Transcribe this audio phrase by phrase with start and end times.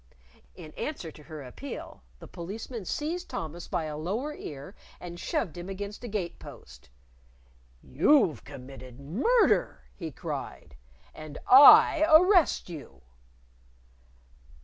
[0.55, 5.55] _"In answer to her appeal, the Policeman seized Thomas by a lower ear and shoved
[5.59, 6.89] him against a gate post.
[7.83, 10.75] "You've committed murder!" he cried.
[11.13, 13.03] "And I arrest you!"